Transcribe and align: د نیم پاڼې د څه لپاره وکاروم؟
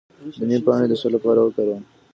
د 0.39 0.41
نیم 0.49 0.61
پاڼې 0.65 0.85
د 0.89 0.93
څه 1.01 1.07
لپاره 1.15 1.39
وکاروم؟ 1.41 1.83